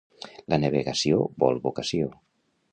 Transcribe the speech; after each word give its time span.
La 0.53 0.59
navegació 0.63 1.21
vol 1.45 1.63
vocació. 1.69 2.13